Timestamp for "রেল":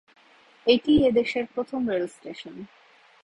1.89-2.05